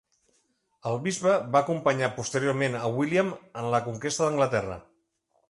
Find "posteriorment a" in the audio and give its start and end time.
2.15-2.89